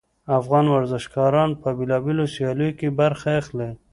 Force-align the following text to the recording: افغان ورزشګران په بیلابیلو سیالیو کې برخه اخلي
افغان 0.39 0.65
ورزشګران 0.69 1.49
په 1.61 1.69
بیلابیلو 1.77 2.25
سیالیو 2.33 2.77
کې 2.79 2.87
برخه 2.99 3.29
اخلي 3.41 3.69